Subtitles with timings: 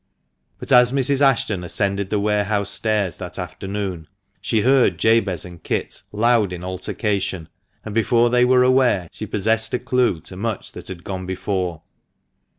[0.57, 1.21] But as Mrs.
[1.21, 4.07] Ashton ascended the warehouse stairs that afternoon,
[4.41, 7.47] she heard Jabez and Kit loud in altercation,
[7.85, 11.83] and before they were aware she possessed a clue to much that had gone before.